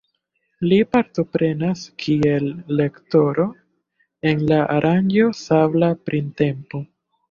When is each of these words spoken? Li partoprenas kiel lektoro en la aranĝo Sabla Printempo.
Li 0.69 0.79
partoprenas 0.95 1.83
kiel 2.07 2.49
lektoro 2.81 3.47
en 4.33 4.45
la 4.53 4.61
aranĝo 4.81 5.31
Sabla 5.47 5.97
Printempo. 6.09 6.89